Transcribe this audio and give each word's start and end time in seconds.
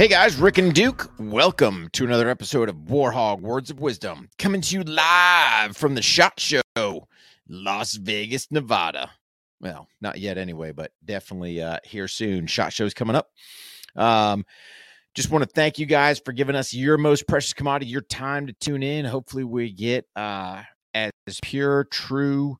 Hey 0.00 0.08
guys, 0.08 0.36
Rick 0.36 0.56
and 0.56 0.72
Duke, 0.72 1.12
welcome 1.18 1.90
to 1.92 2.06
another 2.06 2.30
episode 2.30 2.70
of 2.70 2.76
Warhog 2.86 3.40
Words 3.42 3.70
of 3.70 3.80
Wisdom, 3.80 4.30
coming 4.38 4.62
to 4.62 4.74
you 4.74 4.82
live 4.82 5.76
from 5.76 5.94
the 5.94 6.00
SHOT 6.00 6.40
Show, 6.40 7.06
Las 7.50 7.92
Vegas, 7.96 8.50
Nevada. 8.50 9.10
Well, 9.60 9.88
not 10.00 10.18
yet 10.18 10.38
anyway, 10.38 10.72
but 10.72 10.92
definitely 11.04 11.60
uh, 11.60 11.80
here 11.84 12.08
soon. 12.08 12.46
SHOT 12.46 12.72
Show's 12.72 12.94
coming 12.94 13.14
up. 13.14 13.28
Um, 13.94 14.46
just 15.14 15.30
want 15.30 15.44
to 15.44 15.50
thank 15.50 15.78
you 15.78 15.84
guys 15.84 16.18
for 16.18 16.32
giving 16.32 16.56
us 16.56 16.72
your 16.72 16.96
most 16.96 17.28
precious 17.28 17.52
commodity, 17.52 17.90
your 17.90 18.00
time 18.00 18.46
to 18.46 18.54
tune 18.54 18.82
in. 18.82 19.04
Hopefully, 19.04 19.44
we 19.44 19.70
get 19.70 20.06
uh, 20.16 20.62
as 20.94 21.12
pure, 21.42 21.84
true 21.84 22.56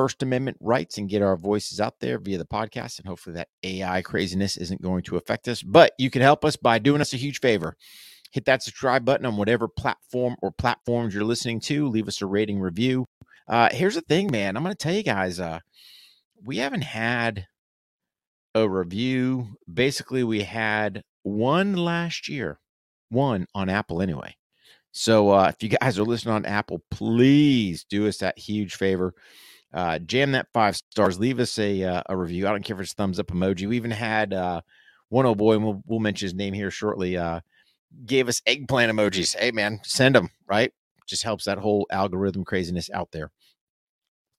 First 0.00 0.22
Amendment 0.22 0.56
rights 0.60 0.96
and 0.96 1.10
get 1.10 1.20
our 1.20 1.36
voices 1.36 1.78
out 1.78 2.00
there 2.00 2.18
via 2.18 2.38
the 2.38 2.46
podcast. 2.46 2.98
And 2.98 3.06
hopefully, 3.06 3.34
that 3.34 3.48
AI 3.62 4.00
craziness 4.00 4.56
isn't 4.56 4.80
going 4.80 5.02
to 5.02 5.18
affect 5.18 5.46
us. 5.46 5.62
But 5.62 5.92
you 5.98 6.08
can 6.08 6.22
help 6.22 6.42
us 6.42 6.56
by 6.56 6.78
doing 6.78 7.02
us 7.02 7.12
a 7.12 7.18
huge 7.18 7.40
favor. 7.40 7.76
Hit 8.32 8.46
that 8.46 8.62
subscribe 8.62 9.04
button 9.04 9.26
on 9.26 9.36
whatever 9.36 9.68
platform 9.68 10.36
or 10.40 10.52
platforms 10.52 11.12
you're 11.12 11.22
listening 11.22 11.60
to. 11.60 11.86
Leave 11.86 12.08
us 12.08 12.22
a 12.22 12.26
rating 12.26 12.60
review. 12.60 13.04
Uh, 13.46 13.68
here's 13.72 13.94
the 13.94 14.00
thing, 14.00 14.30
man. 14.30 14.56
I'm 14.56 14.62
going 14.62 14.74
to 14.74 14.78
tell 14.82 14.94
you 14.94 15.02
guys, 15.02 15.38
uh, 15.38 15.58
we 16.42 16.56
haven't 16.56 16.84
had 16.84 17.46
a 18.54 18.66
review. 18.66 19.48
Basically, 19.70 20.24
we 20.24 20.44
had 20.44 21.02
one 21.24 21.74
last 21.74 22.26
year, 22.26 22.58
one 23.10 23.46
on 23.54 23.68
Apple 23.68 24.00
anyway. 24.00 24.34
So 24.92 25.28
uh, 25.28 25.52
if 25.54 25.62
you 25.62 25.68
guys 25.68 25.98
are 25.98 26.04
listening 26.04 26.36
on 26.36 26.46
Apple, 26.46 26.80
please 26.90 27.84
do 27.84 28.08
us 28.08 28.16
that 28.16 28.38
huge 28.38 28.76
favor. 28.76 29.12
Uh, 29.72 29.98
jam 30.00 30.32
that 30.32 30.48
five 30.52 30.76
stars. 30.76 31.18
Leave 31.18 31.38
us 31.38 31.58
a 31.58 31.82
uh, 31.82 32.02
a 32.08 32.16
review. 32.16 32.46
I 32.46 32.50
don't 32.50 32.64
care 32.64 32.76
if 32.76 32.82
it's 32.82 32.92
thumbs 32.92 33.20
up 33.20 33.28
emoji. 33.28 33.68
We 33.68 33.76
even 33.76 33.90
had 33.90 34.32
uh, 34.32 34.62
one 35.08 35.26
old 35.26 35.38
boy, 35.38 35.54
and 35.54 35.64
we'll, 35.64 35.82
we'll 35.86 36.00
mention 36.00 36.26
his 36.26 36.34
name 36.34 36.54
here 36.54 36.70
shortly. 36.70 37.16
Uh, 37.16 37.40
gave 38.04 38.28
us 38.28 38.42
eggplant 38.46 38.92
emojis. 38.92 39.36
Hey 39.36 39.52
man, 39.52 39.80
send 39.84 40.14
them. 40.14 40.30
Right, 40.46 40.72
just 41.06 41.22
helps 41.22 41.44
that 41.44 41.58
whole 41.58 41.86
algorithm 41.90 42.44
craziness 42.44 42.90
out 42.92 43.10
there. 43.12 43.30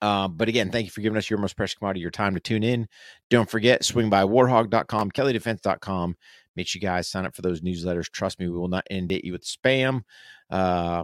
Uh, 0.02 0.28
but 0.28 0.50
again, 0.50 0.72
thank 0.72 0.86
you 0.86 0.92
for 0.92 1.02
giving 1.02 1.18
us 1.18 1.30
your 1.30 1.40
most 1.40 1.56
precious 1.56 1.76
commodity, 1.76 2.00
your 2.00 2.10
time 2.10 2.34
to 2.34 2.40
tune 2.40 2.64
in. 2.64 2.88
Don't 3.30 3.50
forget, 3.50 3.86
swing 3.86 4.10
by 4.10 4.24
warhog.com, 4.24 5.12
kellydefense.com. 5.12 6.18
Make 6.56 6.68
sure 6.68 6.80
you 6.80 6.88
guys 6.88 7.08
sign 7.08 7.26
up 7.26 7.36
for 7.36 7.44
those 7.44 7.62
newsletters. 7.62 8.10
Trust 8.10 8.40
me, 8.40 8.50
we 8.50 8.58
will 8.58 8.68
not 8.68 8.88
inundate 8.90 9.24
you 9.24 9.32
with 9.32 9.46
spam. 9.46 10.02
Uh, 10.50 11.04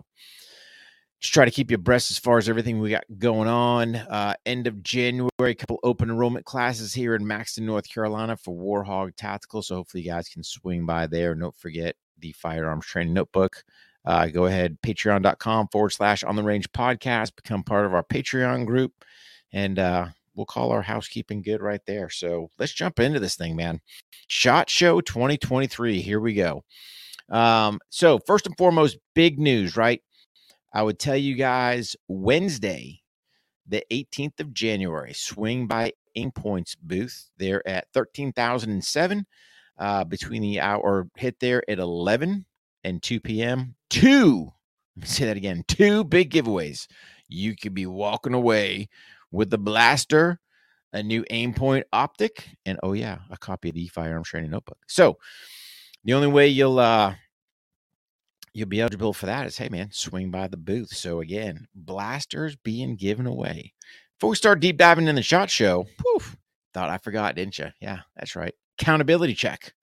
just 1.19 1.33
try 1.33 1.45
to 1.45 1.51
keep 1.51 1.71
you 1.71 1.75
abreast 1.75 2.11
as 2.11 2.19
far 2.19 2.37
as 2.37 2.47
everything 2.47 2.79
we 2.79 2.91
got 2.91 3.03
going 3.17 3.47
on. 3.47 3.95
Uh, 3.95 4.35
end 4.45 4.67
of 4.67 4.83
January, 4.83 5.29
a 5.39 5.55
couple 5.55 5.79
open 5.83 6.09
enrollment 6.09 6.45
classes 6.45 6.93
here 6.93 7.15
in 7.15 7.25
Maxton, 7.25 7.65
North 7.65 7.89
Carolina 7.89 8.37
for 8.37 8.53
Warhog 8.53 9.15
Tactical. 9.15 9.63
So 9.63 9.75
hopefully 9.75 10.03
you 10.03 10.11
guys 10.11 10.29
can 10.29 10.43
swing 10.43 10.85
by 10.85 11.07
there. 11.07 11.33
Don't 11.33 11.55
forget 11.55 11.95
the 12.19 12.33
firearms 12.33 12.85
training 12.85 13.13
notebook. 13.13 13.63
Uh, 14.05 14.27
go 14.27 14.45
ahead, 14.45 14.77
patreon.com 14.81 15.67
forward 15.67 15.89
slash 15.89 16.23
on 16.23 16.35
the 16.35 16.43
range 16.43 16.71
podcast, 16.71 17.35
become 17.35 17.63
part 17.63 17.85
of 17.85 17.93
our 17.93 18.03
Patreon 18.03 18.65
group, 18.65 18.93
and 19.51 19.77
uh, 19.79 20.07
we'll 20.33 20.45
call 20.45 20.71
our 20.71 20.81
housekeeping 20.81 21.41
good 21.41 21.61
right 21.61 21.81
there. 21.85 22.09
So 22.09 22.49
let's 22.57 22.71
jump 22.71 23.01
into 23.01 23.19
this 23.19 23.35
thing, 23.35 23.57
man. 23.57 23.81
Shot 24.27 24.69
Show 24.69 25.01
2023. 25.01 25.99
Here 26.01 26.21
we 26.21 26.35
go. 26.35 26.63
Um, 27.29 27.79
so, 27.89 28.19
first 28.19 28.45
and 28.45 28.55
foremost, 28.57 28.97
big 29.13 29.37
news, 29.39 29.75
right? 29.75 30.01
I 30.77 30.83
would 30.83 30.99
tell 30.99 31.17
you 31.17 31.33
guys 31.33 31.95
Wednesday, 32.07 33.01
the 33.67 33.83
18th 33.91 34.39
of 34.39 34.53
January, 34.53 35.11
swing 35.11 35.65
by 35.65 35.93
Aimpoint's 36.15 36.75
booth. 36.75 37.31
They're 37.35 37.67
at 37.67 37.87
13,007 37.95 39.25
uh, 39.79 40.03
between 40.03 40.43
the 40.43 40.59
hour, 40.59 41.07
hit 41.17 41.39
there 41.39 41.67
at 41.67 41.79
11 41.79 42.45
and 42.83 43.01
2 43.01 43.19
p.m. 43.21 43.73
Two, 43.89 44.51
let 44.95 45.01
me 45.01 45.07
say 45.07 45.25
that 45.25 45.35
again, 45.35 45.63
two 45.67 46.03
big 46.03 46.29
giveaways. 46.29 46.85
You 47.27 47.55
could 47.55 47.73
be 47.73 47.87
walking 47.87 48.35
away 48.35 48.87
with 49.31 49.49
the 49.49 49.57
blaster, 49.57 50.39
a 50.93 51.01
new 51.01 51.23
Aimpoint 51.31 51.85
optic, 51.91 52.49
and 52.67 52.79
oh, 52.83 52.93
yeah, 52.93 53.17
a 53.31 53.37
copy 53.37 53.69
of 53.69 53.75
the 53.75 53.87
firearm 53.87 54.23
training 54.23 54.51
notebook. 54.51 54.77
So, 54.87 55.17
the 56.03 56.13
only 56.13 56.27
way 56.27 56.49
you'll 56.49 56.77
uh, 56.77 57.15
you'll 58.57 58.67
be 58.67 58.81
eligible 58.81 59.13
for 59.13 59.27
that 59.27 59.45
is 59.45 59.55
hey 59.55 59.69
man, 59.69 59.89
swing 59.91 60.31
by 60.31 60.47
the 60.47 60.57
booth. 60.57 60.89
So 60.89 61.21
again, 61.21 61.67
blasters 61.75 62.55
being 62.55 62.95
given 62.95 63.27
away. 63.27 63.73
Before 64.17 64.31
we 64.31 64.35
start 64.35 64.59
deep 64.59 64.77
diving 64.77 65.07
in 65.07 65.13
the 65.13 65.21
shot 65.21 65.51
show, 65.51 65.85
poof, 65.99 66.35
thought 66.73 66.89
I 66.89 66.97
forgot, 66.97 67.35
didn't 67.35 67.59
you? 67.59 67.67
Yeah, 67.79 67.99
that's 68.15 68.35
right. 68.35 68.55
Accountability 68.79 69.35
check. 69.35 69.73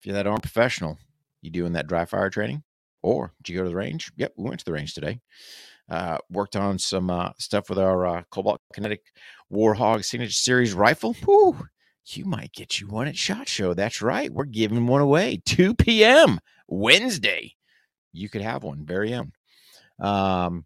If 0.00 0.06
you're 0.06 0.14
that 0.14 0.26
armed 0.26 0.42
professional, 0.42 0.98
you 1.42 1.50
doing 1.52 1.74
that 1.74 1.86
dry 1.86 2.06
fire 2.06 2.28
training? 2.28 2.64
Or 3.02 3.32
did 3.40 3.52
you 3.52 3.58
go 3.58 3.62
to 3.62 3.68
the 3.68 3.76
range? 3.76 4.10
Yep, 4.16 4.32
we 4.36 4.48
went 4.48 4.58
to 4.58 4.64
the 4.64 4.72
range 4.72 4.94
today. 4.94 5.20
Uh, 5.88 6.18
worked 6.28 6.56
on 6.56 6.76
some 6.76 7.10
uh, 7.10 7.30
stuff 7.38 7.68
with 7.68 7.78
our 7.78 8.04
uh, 8.04 8.22
Cobalt 8.32 8.60
Kinetic 8.74 9.02
Warhog 9.52 10.04
Signature 10.04 10.32
Series 10.32 10.74
rifle. 10.74 11.12
Whew, 11.24 11.68
you 12.06 12.24
might 12.24 12.52
get 12.52 12.80
you 12.80 12.88
one 12.88 13.06
at 13.06 13.16
Shot 13.16 13.48
Show. 13.48 13.74
That's 13.74 14.02
right. 14.02 14.32
We're 14.32 14.44
giving 14.44 14.88
one 14.88 15.02
away 15.02 15.40
2 15.46 15.74
p.m. 15.74 16.40
Wednesday 16.66 17.54
you 18.18 18.28
could 18.28 18.42
have 18.42 18.64
one 18.64 18.84
very 18.84 19.14
own. 19.14 19.32
Um, 20.00 20.64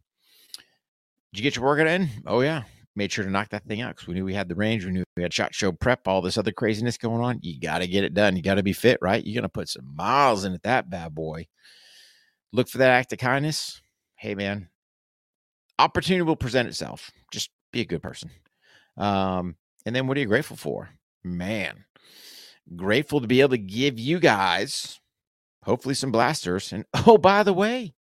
did 1.33 1.41
you 1.41 1.43
get 1.43 1.57
your 1.57 1.65
workout 1.65 1.87
in? 1.87 2.09
Oh 2.27 2.41
yeah, 2.41 2.65
made 2.97 3.13
sure 3.13 3.25
to 3.25 3.31
knock 3.31 3.51
that 3.51 3.65
thing 3.65 3.81
out 3.81 3.95
because 3.95 4.09
we 4.09 4.15
knew 4.15 4.25
we 4.25 4.35
had 4.35 4.49
the 4.49 4.55
range, 4.55 4.85
we 4.85 4.93
knew 4.93 5.05
we 5.17 5.23
had 5.23 5.33
shot 5.33 5.55
show 5.55 5.73
prep, 5.73 6.07
all 6.07 6.21
this 6.21 6.39
other 6.39 6.53
craziness 6.53 6.99
going 6.99 7.23
on. 7.23 7.39
You 7.43 7.59
got 7.61 7.79
to 7.79 7.87
get 7.87 8.05
it 8.05 8.15
done. 8.15 8.37
You 8.37 8.43
got 8.43 8.55
to 8.55 8.63
be 8.63 8.73
fit, 8.73 8.99
right? 9.01 9.25
You're 9.25 9.41
gonna 9.41 9.49
put 9.49 9.69
some 9.69 9.95
miles 9.95 10.45
in 10.45 10.55
it, 10.55 10.63
that 10.63 10.91
bad 10.91 11.15
boy. 11.15 11.47
Look 12.53 12.69
for 12.69 12.79
that 12.79 12.91
act 12.91 13.13
of 13.13 13.19
kindness. 13.19 13.81
Hey 14.17 14.35
man, 14.35 14.69
opportunity 15.79 16.23
will 16.23 16.37
present 16.37 16.69
itself. 16.69 17.11
Just 17.33 17.51
be 17.73 17.81
a 17.81 17.87
good 17.87 18.03
person. 18.03 18.31
Um, 18.97 19.57
and 19.87 19.97
then 19.97 20.07
what 20.07 20.17
are 20.17 20.21
you 20.21 20.27
grateful 20.27 20.57
for? 20.57 20.91
Man, 21.25 21.85
grateful 22.77 23.21
to 23.21 23.27
be 23.27 23.41
able 23.41 23.51
to 23.51 23.59
give 23.59 23.99
you 23.99 24.21
guys 24.21 25.01
hopefully 25.65 25.95
some 25.95 26.13
blasters. 26.13 26.73
And 26.73 26.85
oh, 27.07 27.19
by 27.19 27.43
the 27.43 27.53
way, 27.53 27.95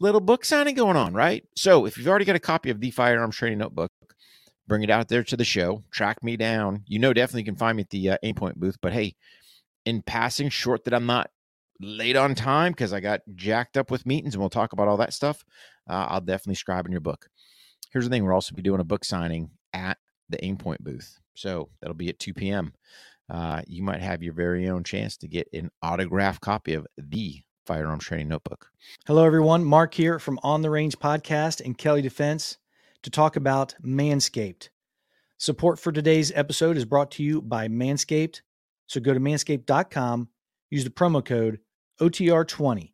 little 0.00 0.20
book 0.20 0.44
signing 0.44 0.74
going 0.74 0.96
on, 0.96 1.14
right? 1.14 1.44
So 1.56 1.86
if 1.86 1.96
you've 1.96 2.08
already 2.08 2.24
got 2.24 2.36
a 2.36 2.40
copy 2.40 2.70
of 2.70 2.80
the 2.80 2.90
Firearms 2.90 3.36
Training 3.36 3.58
Notebook, 3.58 3.92
bring 4.66 4.82
it 4.82 4.90
out 4.90 5.08
there 5.08 5.22
to 5.24 5.36
the 5.36 5.44
show, 5.44 5.84
track 5.90 6.22
me 6.22 6.36
down. 6.36 6.82
You 6.86 6.98
know, 6.98 7.12
definitely 7.12 7.44
can 7.44 7.56
find 7.56 7.76
me 7.76 7.82
at 7.82 7.90
the 7.90 8.10
uh, 8.10 8.18
Aimpoint 8.24 8.56
booth. 8.56 8.78
But 8.80 8.92
hey, 8.92 9.14
in 9.84 10.02
passing, 10.02 10.48
short 10.48 10.84
that 10.84 10.94
I'm 10.94 11.06
not 11.06 11.30
late 11.80 12.16
on 12.16 12.34
time 12.34 12.72
because 12.72 12.92
I 12.92 13.00
got 13.00 13.20
jacked 13.34 13.76
up 13.76 13.90
with 13.90 14.06
meetings 14.06 14.34
and 14.34 14.40
we'll 14.40 14.50
talk 14.50 14.72
about 14.72 14.88
all 14.88 14.96
that 14.96 15.12
stuff. 15.12 15.44
Uh, 15.88 16.06
I'll 16.08 16.20
definitely 16.20 16.54
scribe 16.54 16.86
in 16.86 16.92
your 16.92 17.00
book. 17.00 17.28
Here's 17.92 18.04
the 18.04 18.10
thing 18.10 18.24
we're 18.24 18.32
also 18.32 18.54
be 18.54 18.62
doing 18.62 18.80
a 18.80 18.84
book 18.84 19.04
signing 19.04 19.50
at 19.72 19.98
the 20.28 20.38
Aimpoint 20.38 20.80
booth. 20.80 21.20
So 21.34 21.68
that'll 21.80 21.94
be 21.94 22.08
at 22.08 22.18
2 22.18 22.34
p.m 22.34 22.72
uh, 23.28 23.62
you 23.66 23.82
might 23.82 24.00
have 24.00 24.22
your 24.22 24.32
very 24.32 24.68
own 24.68 24.84
chance 24.84 25.16
to 25.18 25.28
get 25.28 25.48
an 25.52 25.70
autographed 25.82 26.40
copy 26.40 26.74
of 26.74 26.86
the 26.96 27.42
firearms 27.66 28.04
training 28.04 28.28
notebook. 28.28 28.70
Hello, 29.06 29.24
everyone. 29.24 29.64
Mark 29.64 29.94
here 29.94 30.18
from 30.18 30.38
On 30.42 30.62
the 30.62 30.70
Range 30.70 30.96
Podcast 30.98 31.64
and 31.64 31.76
Kelly 31.76 32.02
Defense 32.02 32.58
to 33.02 33.10
talk 33.10 33.36
about 33.36 33.74
Manscaped. 33.84 34.68
Support 35.38 35.78
for 35.78 35.92
today's 35.92 36.32
episode 36.34 36.76
is 36.76 36.84
brought 36.84 37.10
to 37.12 37.22
you 37.22 37.42
by 37.42 37.68
Manscaped. 37.68 38.40
So 38.86 39.00
go 39.00 39.12
to 39.12 39.20
manscaped.com, 39.20 40.28
use 40.70 40.84
the 40.84 40.90
promo 40.90 41.24
code 41.24 41.58
OTR20, 42.00 42.92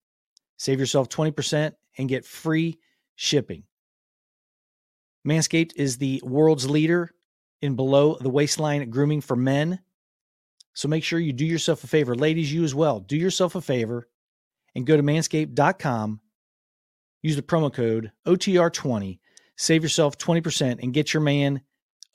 save 0.57 0.81
yourself 0.81 1.09
20%, 1.09 1.75
and 1.99 2.09
get 2.09 2.25
free 2.25 2.79
shipping. 3.15 3.65
Manscaped 5.27 5.73
is 5.77 5.99
the 5.99 6.21
world's 6.25 6.69
leader 6.69 7.11
in 7.61 7.77
below 7.77 8.17
the 8.21 8.31
waistline 8.31 8.89
grooming 8.91 9.21
for 9.21 9.37
men 9.37 9.79
so 10.75 10.89
make 10.89 11.05
sure 11.05 11.19
you 11.19 11.33
do 11.33 11.45
yourself 11.45 11.85
a 11.85 11.87
favor. 11.87 12.15
Ladies, 12.15 12.53
you 12.53 12.65
as 12.65 12.75
well. 12.75 13.01
Do 13.01 13.17
yourself 13.17 13.55
a 13.55 13.61
favor 13.61 14.09
and 14.75 14.87
go 14.87 14.97
to 14.97 15.03
manscaped.com. 15.03 16.21
Use 17.23 17.37
the 17.37 17.43
promo 17.43 17.73
code 17.73 18.11
OTR20. 18.27 19.19
Save 19.57 19.83
yourself 19.83 20.19
20% 20.19 20.83
and 20.83 20.95
get 20.95 21.13
your 21.13 21.23
man 21.23 21.61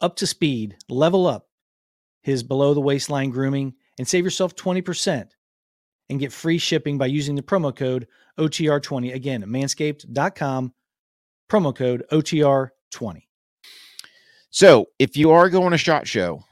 up 0.01 0.15
to 0.18 0.27
speed, 0.27 0.75
level 0.89 1.27
up 1.27 1.48
his 2.21 2.44
below 2.44 2.74
the 2.74 2.81
waistline 2.81 3.30
grooming, 3.30 3.74
and 3.98 4.07
save 4.07 4.25
yourself 4.25 4.56
20% 4.56 5.30
and 6.10 6.19
get 6.19 6.33
free 6.33 6.57
shipping 6.57 6.98
by 6.98 7.06
using 7.06 7.36
the 7.36 7.42
promo 7.42 7.75
code 7.75 8.07
OTR20. 8.39 9.13
Again, 9.13 9.44
manscaped.com, 9.44 10.74
promo 11.50 11.75
code 11.75 12.03
OTR20. 12.12 13.21
So 14.50 14.88
if 15.00 15.15
you 15.15 15.31
are 15.31 15.50
going 15.50 15.71
to 15.71 15.77
SHOT 15.77 16.07
Show, 16.07 16.44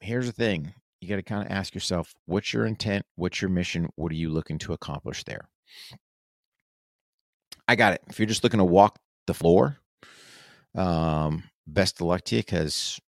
here's 0.00 0.26
the 0.26 0.32
thing 0.32 0.74
you 1.00 1.08
got 1.08 1.16
to 1.16 1.22
kind 1.22 1.44
of 1.44 1.52
ask 1.52 1.74
yourself 1.74 2.14
what's 2.26 2.52
your 2.52 2.66
intent 2.66 3.04
what's 3.16 3.40
your 3.40 3.50
mission 3.50 3.88
what 3.96 4.12
are 4.12 4.16
you 4.16 4.28
looking 4.28 4.58
to 4.58 4.72
accomplish 4.72 5.24
there 5.24 5.48
i 7.66 7.76
got 7.76 7.92
it 7.92 8.02
if 8.08 8.18
you're 8.18 8.26
just 8.26 8.44
looking 8.44 8.58
to 8.58 8.64
walk 8.64 8.98
the 9.26 9.34
floor 9.34 9.78
um 10.74 11.44
best 11.66 12.00
of 12.00 12.06
luck 12.06 12.22
to 12.22 12.36
you 12.36 12.42
because 12.42 13.00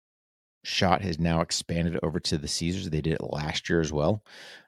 Shot 0.65 1.03
has 1.03 1.19
now 1.19 1.41
expanded 1.41 1.99
over 2.03 2.21
to 2.21 2.37
the 2.37 2.49
Caesars. 2.49 2.91
They 2.91 3.01
did 3.01 3.15
it 3.15 3.23
last 3.23 3.69
year 3.69 3.81
as 3.81 3.93
well. 3.93 4.23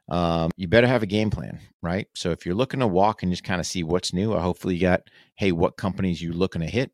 Um, 0.09 0.51
you 0.57 0.67
better 0.67 0.87
have 0.87 1.03
a 1.03 1.07
game 1.07 1.31
plan, 1.31 1.61
right? 1.83 2.09
So 2.15 2.31
if 2.31 2.47
you're 2.47 2.55
looking 2.55 2.81
to 2.81 2.87
walk 2.87 3.23
and 3.23 3.31
just 3.31 3.45
kind 3.45 3.61
of 3.61 3.67
see 3.67 3.83
what's 3.83 4.13
new, 4.13 4.33
hopefully 4.33 4.75
you 4.75 4.81
got, 4.81 5.03
hey, 5.37 5.53
what 5.53 5.77
companies 5.77 6.23
you 6.23 6.33
looking 6.33 6.63
to 6.63 6.67
hit? 6.67 6.91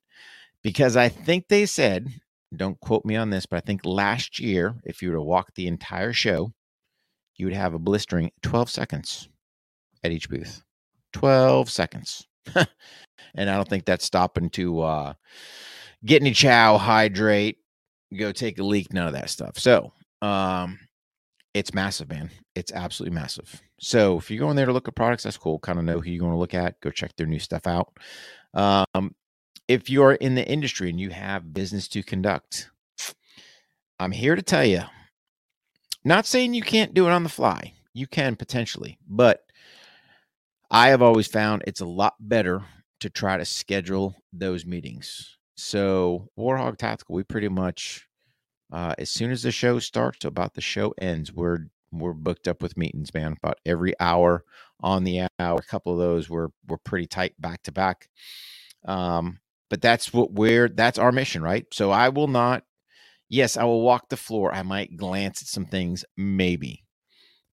Because 0.62 0.96
I 0.96 1.08
think 1.08 1.48
they 1.48 1.66
said, 1.66 2.08
don't 2.54 2.78
quote 2.80 3.04
me 3.04 3.16
on 3.16 3.30
this, 3.30 3.46
but 3.46 3.56
I 3.56 3.60
think 3.60 3.84
last 3.84 4.38
year, 4.38 4.74
if 4.84 5.02
you 5.02 5.10
were 5.10 5.16
to 5.16 5.22
walk 5.22 5.54
the 5.54 5.66
entire 5.66 6.12
show, 6.12 6.52
you 7.36 7.46
would 7.46 7.54
have 7.54 7.74
a 7.74 7.78
blistering 7.78 8.30
12 8.42 8.70
seconds 8.70 9.28
at 10.04 10.12
each 10.12 10.28
booth. 10.28 10.62
12 11.12 11.70
seconds. 11.70 12.26
and 12.54 13.50
I 13.50 13.56
don't 13.56 13.68
think 13.68 13.84
that's 13.84 14.04
stopping 14.04 14.50
to 14.50 14.80
uh, 14.80 15.12
get 16.04 16.22
any 16.22 16.32
chow, 16.32 16.78
hydrate, 16.78 17.58
go 18.16 18.32
take 18.32 18.58
a 18.58 18.62
leak, 18.64 18.92
none 18.92 19.06
of 19.06 19.12
that 19.14 19.30
stuff. 19.30 19.58
So, 19.58 19.92
um, 20.22 20.78
it's 21.54 21.74
massive, 21.74 22.10
man. 22.10 22.30
It's 22.54 22.72
absolutely 22.72 23.14
massive. 23.14 23.62
So, 23.80 24.18
if 24.18 24.30
you're 24.30 24.40
going 24.40 24.56
there 24.56 24.66
to 24.66 24.72
look 24.72 24.88
at 24.88 24.94
products, 24.94 25.24
that's 25.24 25.38
cool. 25.38 25.58
Kind 25.58 25.78
of 25.78 25.84
know 25.84 26.00
who 26.00 26.10
you're 26.10 26.20
going 26.20 26.32
to 26.32 26.38
look 26.38 26.54
at. 26.54 26.80
Go 26.80 26.90
check 26.90 27.16
their 27.16 27.26
new 27.26 27.38
stuff 27.38 27.66
out. 27.66 27.92
Um, 28.54 29.14
if 29.68 29.90
you're 29.90 30.12
in 30.12 30.34
the 30.34 30.46
industry 30.46 30.90
and 30.90 31.00
you 31.00 31.10
have 31.10 31.54
business 31.54 31.88
to 31.88 32.02
conduct, 32.02 32.70
I'm 33.98 34.12
here 34.12 34.36
to 34.36 34.42
tell 34.42 34.64
you. 34.64 34.82
Not 36.04 36.26
saying 36.26 36.54
you 36.54 36.62
can't 36.62 36.94
do 36.94 37.06
it 37.08 37.12
on 37.12 37.24
the 37.24 37.28
fly. 37.28 37.74
You 37.92 38.06
can 38.06 38.36
potentially, 38.36 38.98
but 39.08 39.44
I 40.70 40.88
have 40.88 41.02
always 41.02 41.26
found 41.26 41.64
it's 41.66 41.80
a 41.80 41.86
lot 41.86 42.14
better 42.20 42.62
to 43.00 43.10
try 43.10 43.36
to 43.36 43.44
schedule 43.44 44.14
those 44.32 44.66
meetings. 44.66 45.36
So, 45.56 46.28
Warhog 46.38 46.76
Tactical, 46.76 47.14
we 47.14 47.22
pretty 47.24 47.48
much, 47.48 48.06
uh, 48.72 48.94
as 48.98 49.10
soon 49.10 49.30
as 49.30 49.42
the 49.42 49.50
show 49.50 49.78
starts 49.78 50.18
to 50.18 50.28
about 50.28 50.54
the 50.54 50.60
show 50.60 50.94
ends, 50.98 51.32
we're 51.32 51.66
we're 51.92 52.12
booked 52.12 52.46
up 52.46 52.62
with 52.62 52.76
meetings, 52.76 53.14
man. 53.14 53.36
About 53.42 53.58
every 53.64 53.98
hour 53.98 54.44
on 54.80 55.04
the 55.04 55.22
hour. 55.38 55.58
A 55.58 55.62
couple 55.62 55.92
of 55.92 55.98
those 55.98 56.28
were 56.28 56.52
were 56.68 56.78
pretty 56.78 57.06
tight 57.06 57.40
back 57.40 57.62
to 57.62 57.72
back. 57.72 58.08
Um, 58.84 59.38
but 59.70 59.80
that's 59.82 60.12
what 60.12 60.32
we're 60.32 60.68
that's 60.68 60.98
our 60.98 61.12
mission, 61.12 61.42
right? 61.42 61.66
So 61.72 61.90
I 61.90 62.08
will 62.08 62.28
not. 62.28 62.64
Yes, 63.28 63.56
I 63.56 63.64
will 63.64 63.82
walk 63.82 64.08
the 64.08 64.16
floor. 64.16 64.54
I 64.54 64.62
might 64.62 64.96
glance 64.96 65.42
at 65.42 65.48
some 65.48 65.66
things, 65.66 66.04
maybe, 66.16 66.84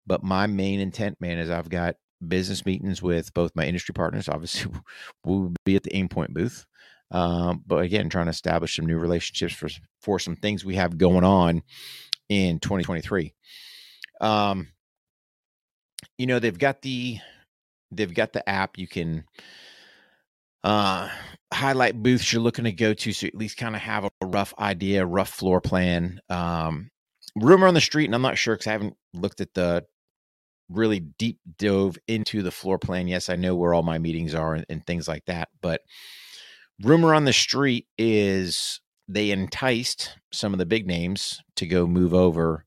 but 0.06 0.22
my 0.22 0.46
main 0.46 0.80
intent, 0.80 1.18
man, 1.20 1.38
is 1.38 1.48
I've 1.48 1.70
got 1.70 1.96
business 2.26 2.66
meetings 2.66 3.02
with 3.02 3.32
both 3.32 3.56
my 3.56 3.64
industry 3.64 3.94
partners. 3.94 4.28
Obviously, 4.28 4.70
we'll 5.24 5.52
be 5.64 5.76
at 5.76 5.82
the 5.82 5.90
Aimpoint 5.90 6.34
booth, 6.34 6.66
um, 7.10 7.62
but 7.66 7.82
again, 7.82 8.08
trying 8.08 8.26
to 8.26 8.30
establish 8.30 8.76
some 8.76 8.86
new 8.86 8.98
relationships 8.98 9.54
for 9.54 9.68
for 10.00 10.18
some 10.18 10.36
things 10.36 10.64
we 10.64 10.76
have 10.76 10.98
going 10.98 11.24
on 11.24 11.62
in 12.28 12.58
2023. 12.58 13.34
Um, 14.20 14.68
you 16.18 16.26
know, 16.26 16.38
they've 16.38 16.58
got 16.58 16.82
the 16.82 17.18
they've 17.90 18.14
got 18.14 18.32
the 18.32 18.46
app. 18.48 18.78
You 18.78 18.88
can 18.88 19.24
uh 20.64 21.08
highlight 21.52 22.02
booths 22.02 22.32
you're 22.32 22.42
looking 22.42 22.64
to 22.64 22.72
go 22.72 22.94
to, 22.94 23.12
so 23.12 23.26
at 23.26 23.34
least 23.34 23.56
kind 23.56 23.76
of 23.76 23.82
have 23.82 24.04
a 24.04 24.26
rough 24.26 24.54
idea, 24.58 25.04
rough 25.04 25.28
floor 25.28 25.60
plan. 25.60 26.20
Um, 26.28 26.90
rumor 27.36 27.66
on 27.66 27.74
the 27.74 27.80
street, 27.80 28.06
and 28.06 28.14
I'm 28.14 28.22
not 28.22 28.38
sure 28.38 28.54
because 28.54 28.66
I 28.66 28.72
haven't 28.72 28.96
looked 29.14 29.40
at 29.40 29.54
the 29.54 29.84
really 30.68 31.00
deep 31.00 31.38
dove 31.58 31.98
into 32.08 32.42
the 32.42 32.50
floor 32.50 32.78
plan. 32.78 33.08
Yes, 33.08 33.28
I 33.28 33.36
know 33.36 33.54
where 33.54 33.74
all 33.74 33.82
my 33.82 33.98
meetings 33.98 34.34
are 34.34 34.54
and, 34.54 34.66
and 34.68 34.86
things 34.86 35.06
like 35.06 35.24
that. 35.26 35.48
But 35.60 35.82
rumor 36.82 37.14
on 37.14 37.24
the 37.24 37.32
street 37.32 37.86
is 37.98 38.80
they 39.08 39.30
enticed 39.30 40.16
some 40.32 40.52
of 40.52 40.58
the 40.58 40.66
big 40.66 40.86
names 40.86 41.40
to 41.56 41.66
go 41.66 41.86
move 41.86 42.14
over 42.14 42.64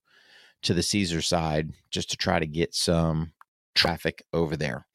to 0.63 0.73
the 0.73 0.83
Caesar 0.83 1.21
side 1.21 1.71
just 1.91 2.11
to 2.11 2.17
try 2.17 2.39
to 2.39 2.45
get 2.45 2.73
some 2.75 3.33
traffic 3.73 4.23
over 4.33 4.55
there. 4.55 4.85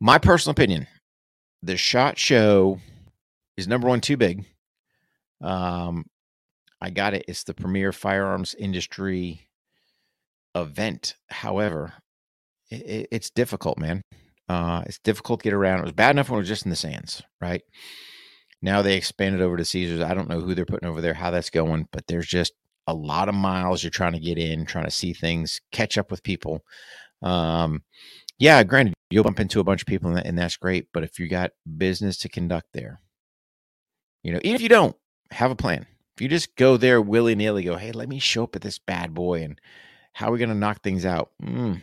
My 0.00 0.18
personal 0.18 0.52
opinion, 0.52 0.86
the 1.66 1.76
shot 1.76 2.18
show 2.18 2.78
is 3.56 3.66
number 3.66 3.88
one 3.88 4.00
too 4.00 4.16
big. 4.16 4.44
Um, 5.40 6.06
I 6.80 6.90
got 6.90 7.14
it. 7.14 7.24
It's 7.26 7.44
the 7.44 7.54
premier 7.54 7.92
firearms 7.92 8.54
industry 8.54 9.48
event. 10.54 11.16
However, 11.28 11.92
it, 12.70 13.08
it's 13.10 13.30
difficult, 13.30 13.78
man. 13.78 14.02
Uh, 14.48 14.82
it's 14.86 15.00
difficult 15.00 15.40
to 15.40 15.44
get 15.44 15.52
around. 15.52 15.80
It 15.80 15.84
was 15.84 15.92
bad 15.92 16.10
enough 16.10 16.30
when 16.30 16.38
it 16.38 16.42
was 16.42 16.48
just 16.48 16.64
in 16.64 16.70
the 16.70 16.76
sands, 16.76 17.22
right? 17.40 17.62
Now 18.62 18.82
they 18.82 18.96
expanded 18.96 19.42
over 19.42 19.56
to 19.56 19.64
Caesars. 19.64 20.00
I 20.00 20.14
don't 20.14 20.28
know 20.28 20.40
who 20.40 20.54
they're 20.54 20.64
putting 20.64 20.88
over 20.88 21.00
there, 21.00 21.14
how 21.14 21.30
that's 21.30 21.50
going, 21.50 21.88
but 21.90 22.06
there's 22.06 22.28
just 22.28 22.52
a 22.86 22.94
lot 22.94 23.28
of 23.28 23.34
miles 23.34 23.82
you're 23.82 23.90
trying 23.90 24.12
to 24.12 24.20
get 24.20 24.38
in, 24.38 24.64
trying 24.64 24.84
to 24.84 24.90
see 24.90 25.12
things, 25.12 25.60
catch 25.72 25.98
up 25.98 26.12
with 26.12 26.22
people. 26.22 26.64
Um, 27.22 27.82
yeah, 28.38 28.62
granted, 28.64 28.94
you'll 29.10 29.24
bump 29.24 29.40
into 29.40 29.60
a 29.60 29.64
bunch 29.64 29.82
of 29.82 29.86
people, 29.86 30.08
and, 30.08 30.18
that, 30.18 30.26
and 30.26 30.38
that's 30.38 30.56
great. 30.56 30.88
But 30.92 31.04
if 31.04 31.18
you 31.18 31.28
got 31.28 31.52
business 31.76 32.18
to 32.18 32.28
conduct 32.28 32.68
there, 32.72 33.00
you 34.22 34.32
know, 34.32 34.40
even 34.42 34.56
if 34.56 34.62
you 34.62 34.68
don't 34.68 34.96
have 35.30 35.50
a 35.50 35.56
plan, 35.56 35.86
if 36.16 36.22
you 36.22 36.28
just 36.28 36.56
go 36.56 36.76
there 36.76 37.00
willy 37.00 37.34
nilly, 37.34 37.64
go, 37.64 37.76
hey, 37.76 37.92
let 37.92 38.08
me 38.08 38.18
show 38.18 38.44
up 38.44 38.56
at 38.56 38.62
this 38.62 38.78
bad 38.78 39.14
boy 39.14 39.42
and 39.42 39.60
how 40.12 40.28
are 40.28 40.32
we 40.32 40.38
going 40.38 40.48
to 40.48 40.54
knock 40.54 40.82
things 40.82 41.04
out? 41.04 41.30
Mm. 41.42 41.82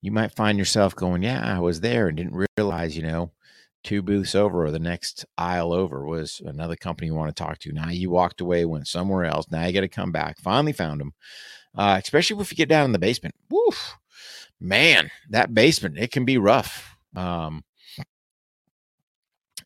You 0.00 0.12
might 0.12 0.34
find 0.34 0.58
yourself 0.58 0.94
going, 0.94 1.22
Yeah, 1.22 1.42
I 1.44 1.58
was 1.58 1.80
there 1.80 2.06
and 2.08 2.16
didn't 2.16 2.46
realize, 2.56 2.96
you 2.96 3.02
know, 3.02 3.32
two 3.82 4.00
booths 4.00 4.34
over 4.34 4.64
or 4.64 4.70
the 4.70 4.78
next 4.78 5.24
aisle 5.36 5.72
over 5.72 6.06
was 6.06 6.40
another 6.44 6.76
company 6.76 7.08
you 7.08 7.14
want 7.14 7.34
to 7.34 7.42
talk 7.42 7.58
to. 7.58 7.72
Now 7.72 7.90
you 7.90 8.10
walked 8.10 8.40
away, 8.40 8.64
went 8.64 8.86
somewhere 8.86 9.24
else. 9.24 9.46
Now 9.50 9.66
you 9.66 9.72
got 9.72 9.80
to 9.80 9.88
come 9.88 10.12
back. 10.12 10.38
Finally 10.38 10.72
found 10.72 11.00
them. 11.00 11.14
Uh, 11.76 11.98
especially 12.02 12.40
if 12.40 12.52
you 12.52 12.56
get 12.56 12.68
down 12.68 12.84
in 12.84 12.92
the 12.92 12.98
basement. 12.98 13.34
Woof, 13.50 13.96
man, 14.62 15.10
that 15.30 15.54
basement, 15.54 15.98
it 15.98 16.12
can 16.12 16.24
be 16.24 16.38
rough. 16.38 16.96
Um, 17.16 17.64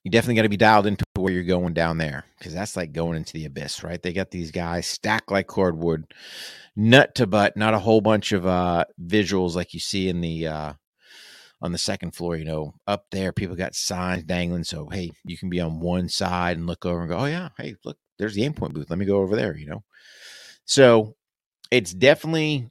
you 0.02 0.10
definitely 0.10 0.36
got 0.36 0.42
to 0.42 0.48
be 0.48 0.56
dialed 0.56 0.86
into 0.86 1.04
where 1.16 1.32
you're 1.32 1.42
going 1.42 1.74
down 1.74 1.98
there 1.98 2.24
because 2.38 2.54
that's 2.54 2.76
like 2.76 2.92
going 2.92 3.16
into 3.16 3.32
the 3.32 3.44
abyss, 3.44 3.82
right? 3.82 4.00
They 4.00 4.12
got 4.12 4.30
these 4.30 4.52
guys 4.52 4.86
stacked 4.86 5.32
like 5.32 5.48
cordwood, 5.48 6.04
nut 6.76 7.14
to 7.16 7.26
butt, 7.26 7.56
not 7.56 7.74
a 7.74 7.78
whole 7.80 8.00
bunch 8.00 8.30
of 8.30 8.46
uh, 8.46 8.84
visuals 9.04 9.56
like 9.56 9.74
you 9.74 9.80
see 9.80 10.08
in 10.08 10.20
the 10.20 10.46
uh, 10.46 10.72
on 11.60 11.72
the 11.72 11.78
second 11.78 12.12
floor. 12.12 12.36
You 12.36 12.44
know, 12.44 12.74
up 12.86 13.06
there, 13.10 13.32
people 13.32 13.56
got 13.56 13.74
signs 13.74 14.22
dangling, 14.22 14.62
so 14.62 14.86
hey, 14.86 15.10
you 15.24 15.36
can 15.36 15.50
be 15.50 15.60
on 15.60 15.80
one 15.80 16.08
side 16.08 16.56
and 16.56 16.68
look 16.68 16.86
over 16.86 17.00
and 17.00 17.10
go, 17.10 17.18
oh 17.18 17.24
yeah, 17.24 17.48
hey, 17.58 17.74
look, 17.84 17.98
there's 18.16 18.34
the 18.34 18.48
Aimpoint 18.48 18.74
booth. 18.74 18.88
Let 18.88 19.00
me 19.00 19.06
go 19.06 19.16
over 19.16 19.34
there. 19.34 19.56
You 19.56 19.66
know, 19.66 19.84
so 20.66 21.16
it's 21.72 21.92
definitely 21.92 22.70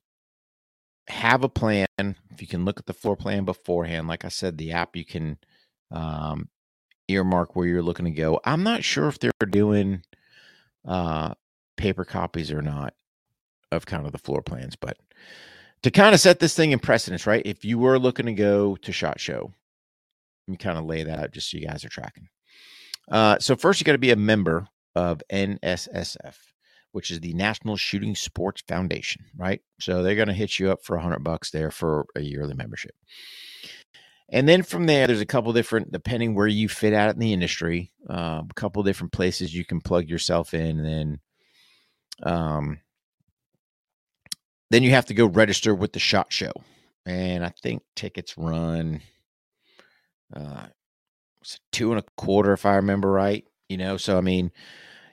have 1.08 1.44
a 1.44 1.50
plan. 1.50 1.88
If 2.00 2.42
you 2.42 2.48
can 2.48 2.66
look 2.66 2.80
at 2.80 2.86
the 2.86 2.94
floor 2.94 3.16
plan 3.16 3.46
beforehand, 3.46 4.08
like 4.08 4.26
I 4.26 4.30
said, 4.30 4.58
the 4.58 4.72
app 4.72 4.96
you 4.96 5.06
can 5.06 5.38
um, 5.92 6.50
earmark 7.08 7.56
where 7.56 7.68
you're 7.68 7.84
looking 7.84 8.06
to 8.06 8.12
go. 8.12 8.40
I'm 8.44 8.64
not 8.64 8.84
sure 8.84 9.08
if 9.08 9.20
they're 9.20 9.32
doing 9.50 10.04
uh, 10.88 11.34
paper 11.78 12.06
copies 12.06 12.52
or 12.52 12.62
not 12.62 12.94
of 13.72 13.86
kind 13.86 14.06
of 14.06 14.12
the 14.12 14.18
floor 14.18 14.42
plans, 14.42 14.76
but 14.76 14.98
to 15.84 15.92
kind 15.92 16.14
of 16.14 16.22
set 16.22 16.40
this 16.40 16.56
thing 16.56 16.72
in 16.72 16.80
precedence, 16.80 17.28
right? 17.28 17.44
If 17.46 17.64
you 17.66 17.78
were 17.78 18.00
looking 18.00 18.26
to 18.26 18.34
go 18.34 18.76
to 18.78 18.92
Shot 18.92 19.20
Show, 19.20 19.54
let 20.48 20.52
me 20.52 20.58
kind 20.58 20.78
of 20.78 20.86
lay 20.86 21.04
that 21.04 21.20
out 21.20 21.32
just 21.32 21.50
so 21.50 21.58
you 21.58 21.68
guys 21.68 21.86
are 21.86 21.90
tracking. 21.90 22.28
Uh, 23.12 23.38
so 23.40 23.56
first, 23.56 23.80
you 23.80 23.86
got 23.86 23.92
to 23.92 23.98
be 23.98 24.12
a 24.12 24.16
member 24.16 24.68
of 24.96 25.22
NSSF, 25.32 26.36
which 26.96 27.12
is 27.12 27.20
the 27.20 27.34
National 27.34 27.76
Shooting 27.76 28.16
Sports 28.16 28.64
Foundation, 28.70 29.26
right? 29.36 29.60
So 29.82 30.02
they're 30.02 30.16
going 30.16 30.30
to 30.30 30.34
hit 30.34 30.60
you 30.60 30.72
up 30.72 30.82
for 30.82 30.96
a 30.96 31.02
hundred 31.02 31.26
bucks 31.26 31.52
there 31.52 31.70
for 31.70 32.06
a 32.16 32.22
yearly 32.22 32.54
membership. 32.54 32.96
And 34.30 34.48
then 34.48 34.64
from 34.64 34.86
there, 34.86 35.06
there's 35.06 35.20
a 35.20 35.26
couple 35.26 35.52
different, 35.52 35.92
depending 35.92 36.36
where 36.36 36.48
you 36.48 36.70
fit 36.70 36.94
out 36.94 37.14
in 37.14 37.20
the 37.20 37.34
industry, 37.34 37.92
uh, 38.10 38.44
a 38.50 38.54
couple 38.56 38.82
different 38.82 39.12
places 39.12 39.54
you 39.54 39.66
can 39.66 39.82
plug 39.82 40.08
yourself 40.08 40.54
in. 40.54 40.80
And 40.80 40.86
then, 40.86 41.20
um, 42.24 42.80
then 44.72 44.82
you 44.82 44.92
have 44.92 45.08
to 45.08 45.14
go 45.14 45.26
register 45.26 45.76
with 45.76 45.92
the 45.92 46.00
Shot 46.00 46.32
Show, 46.32 46.54
and 47.06 47.44
I 47.44 47.52
think 47.62 47.84
tickets 47.98 48.38
run 48.38 49.02
uh, 50.34 50.68
two 51.74 51.92
and 51.92 52.00
a 52.00 52.06
quarter 52.16 52.54
if 52.54 52.66
I 52.66 52.76
remember 52.76 53.12
right. 53.12 53.44
You 53.68 53.76
know, 53.76 53.98
so 53.98 54.18
I 54.18 54.22
mean, 54.22 54.54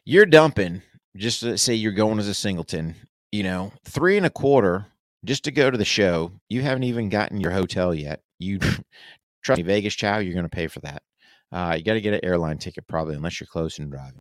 you're 0.04 0.26
dumping. 0.26 0.82
Just 1.16 1.58
say 1.58 1.74
you're 1.74 1.92
going 1.92 2.18
as 2.18 2.28
a 2.28 2.34
singleton, 2.34 2.94
you 3.30 3.42
know, 3.42 3.72
three 3.84 4.16
and 4.16 4.26
a 4.26 4.30
quarter 4.30 4.86
just 5.24 5.44
to 5.44 5.50
go 5.50 5.70
to 5.70 5.78
the 5.78 5.84
show. 5.84 6.32
You 6.48 6.62
haven't 6.62 6.84
even 6.84 7.08
gotten 7.10 7.40
your 7.40 7.52
hotel 7.52 7.94
yet 7.94 8.22
you 8.42 8.58
trust 9.42 9.58
me, 9.58 9.62
Vegas 9.62 9.94
Chow, 9.94 10.18
you're 10.18 10.34
going 10.34 10.44
to 10.44 10.50
pay 10.50 10.66
for 10.66 10.80
that. 10.80 11.02
Uh, 11.50 11.74
you 11.76 11.84
got 11.84 11.94
to 11.94 12.00
get 12.00 12.14
an 12.14 12.24
airline 12.24 12.58
ticket 12.58 12.86
probably, 12.86 13.14
unless 13.14 13.40
you're 13.40 13.46
close 13.46 13.78
and 13.78 13.90
driving. 13.90 14.20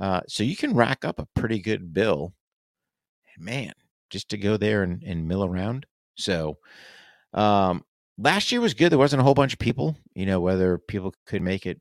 Uh, 0.00 0.20
so 0.28 0.42
you 0.42 0.56
can 0.56 0.74
rack 0.74 1.04
up 1.04 1.18
a 1.18 1.28
pretty 1.36 1.60
good 1.60 1.92
bill, 1.92 2.32
man, 3.38 3.72
just 4.10 4.28
to 4.30 4.36
go 4.36 4.56
there 4.56 4.82
and, 4.82 5.02
and 5.04 5.28
mill 5.28 5.44
around. 5.44 5.86
So 6.16 6.58
um, 7.32 7.84
last 8.18 8.50
year 8.50 8.60
was 8.60 8.74
good. 8.74 8.90
There 8.90 8.98
wasn't 8.98 9.20
a 9.20 9.24
whole 9.24 9.34
bunch 9.34 9.52
of 9.52 9.60
people. 9.60 9.96
You 10.14 10.26
know, 10.26 10.40
whether 10.40 10.78
people 10.78 11.14
could 11.26 11.42
make 11.42 11.64
it, 11.64 11.80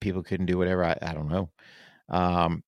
people 0.00 0.22
couldn't 0.22 0.46
do 0.46 0.56
whatever. 0.56 0.84
I, 0.84 0.96
I 1.02 1.12
don't 1.12 1.28
know. 1.28 1.50
Um, 2.08 2.62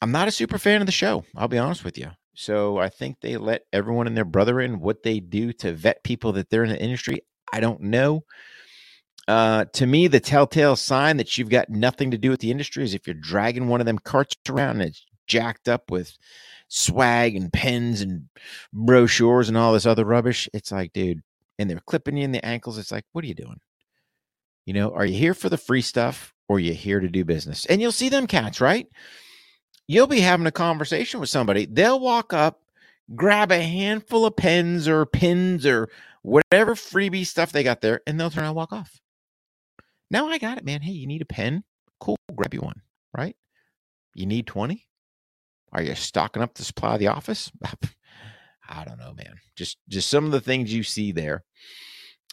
I'm 0.00 0.12
not 0.12 0.28
a 0.28 0.32
super 0.32 0.58
fan 0.58 0.80
of 0.80 0.86
the 0.86 0.92
show. 0.92 1.24
I'll 1.36 1.48
be 1.48 1.58
honest 1.58 1.84
with 1.84 1.98
you. 1.98 2.10
So 2.34 2.78
I 2.78 2.90
think 2.90 3.20
they 3.20 3.36
let 3.36 3.62
everyone 3.72 4.06
and 4.06 4.16
their 4.16 4.24
brother 4.24 4.60
in. 4.60 4.80
What 4.80 5.02
they 5.02 5.20
do 5.20 5.52
to 5.54 5.72
vet 5.72 6.04
people 6.04 6.32
that 6.32 6.50
they're 6.50 6.64
in 6.64 6.70
the 6.70 6.80
industry, 6.80 7.20
I 7.52 7.60
don't 7.60 7.80
know. 7.80 8.24
Uh, 9.26 9.64
to 9.72 9.86
me, 9.86 10.06
the 10.06 10.20
telltale 10.20 10.76
sign 10.76 11.16
that 11.16 11.36
you've 11.36 11.48
got 11.48 11.70
nothing 11.70 12.10
to 12.12 12.18
do 12.18 12.30
with 12.30 12.40
the 12.40 12.50
industry 12.50 12.84
is 12.84 12.94
if 12.94 13.06
you're 13.06 13.14
dragging 13.14 13.68
one 13.68 13.80
of 13.80 13.86
them 13.86 13.98
carts 13.98 14.36
around 14.48 14.80
and 14.80 14.90
it's 14.90 15.04
jacked 15.26 15.68
up 15.68 15.90
with 15.90 16.16
swag 16.68 17.34
and 17.34 17.52
pens 17.52 18.00
and 18.00 18.28
brochures 18.72 19.48
and 19.48 19.56
all 19.56 19.72
this 19.72 19.86
other 19.86 20.04
rubbish. 20.04 20.48
It's 20.52 20.70
like, 20.70 20.92
dude, 20.92 21.22
and 21.58 21.68
they're 21.68 21.80
clipping 21.86 22.16
you 22.16 22.24
in 22.24 22.32
the 22.32 22.44
ankles. 22.44 22.78
It's 22.78 22.92
like, 22.92 23.04
what 23.12 23.24
are 23.24 23.28
you 23.28 23.34
doing? 23.34 23.58
You 24.66 24.74
know, 24.74 24.92
are 24.92 25.06
you 25.06 25.16
here 25.16 25.34
for 25.34 25.48
the 25.48 25.56
free 25.56 25.82
stuff 25.82 26.34
or 26.48 26.56
are 26.56 26.60
you 26.60 26.74
here 26.74 27.00
to 27.00 27.08
do 27.08 27.24
business? 27.24 27.66
And 27.66 27.80
you'll 27.80 27.92
see 27.92 28.08
them 28.08 28.26
cats, 28.26 28.60
right? 28.60 28.86
You'll 29.88 30.06
be 30.06 30.20
having 30.20 30.46
a 30.46 30.52
conversation 30.52 31.20
with 31.20 31.28
somebody. 31.28 31.66
They'll 31.66 32.00
walk 32.00 32.32
up, 32.32 32.62
grab 33.14 33.52
a 33.52 33.62
handful 33.62 34.26
of 34.26 34.36
pens 34.36 34.88
or 34.88 35.06
pins 35.06 35.64
or 35.64 35.88
whatever 36.22 36.74
freebie 36.74 37.26
stuff 37.26 37.52
they 37.52 37.62
got 37.62 37.80
there, 37.80 38.00
and 38.06 38.18
they'll 38.18 38.30
turn 38.30 38.42
around 38.42 38.50
and 38.50 38.56
walk 38.56 38.72
off. 38.72 39.00
Now 40.10 40.28
I 40.28 40.38
got 40.38 40.58
it, 40.58 40.64
man. 40.64 40.82
Hey, 40.82 40.92
you 40.92 41.06
need 41.06 41.22
a 41.22 41.26
pen? 41.26 41.62
Cool, 42.00 42.16
grab 42.34 42.52
you 42.52 42.60
one, 42.60 42.80
right? 43.16 43.36
You 44.14 44.26
need 44.26 44.46
20? 44.46 44.86
Are 45.72 45.82
you 45.82 45.94
stocking 45.94 46.42
up 46.42 46.54
the 46.54 46.64
supply 46.64 46.94
of 46.94 47.00
the 47.00 47.08
office? 47.08 47.50
I 48.68 48.84
don't 48.84 48.98
know, 48.98 49.14
man. 49.14 49.36
Just 49.54 49.78
just 49.88 50.08
some 50.08 50.24
of 50.24 50.32
the 50.32 50.40
things 50.40 50.72
you 50.72 50.82
see 50.82 51.12
there 51.12 51.44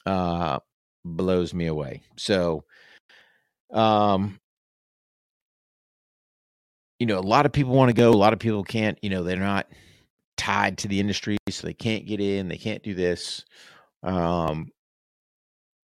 uh 0.05 0.59
blows 1.05 1.53
me 1.53 1.67
away. 1.67 2.01
So 2.17 2.63
um 3.71 4.39
you 6.99 7.05
know, 7.05 7.19
a 7.19 7.21
lot 7.21 7.45
of 7.45 7.51
people 7.51 7.73
want 7.73 7.89
to 7.89 7.93
go, 7.93 8.09
a 8.09 8.13
lot 8.13 8.33
of 8.33 8.39
people 8.39 8.63
can't, 8.63 8.97
you 9.01 9.09
know, 9.09 9.23
they're 9.23 9.37
not 9.37 9.67
tied 10.37 10.77
to 10.79 10.87
the 10.87 10.99
industry, 10.99 11.37
so 11.49 11.67
they 11.67 11.73
can't 11.73 12.05
get 12.05 12.19
in, 12.19 12.47
they 12.47 12.57
can't 12.57 12.83
do 12.83 12.93
this. 12.93 13.45
Um 14.03 14.69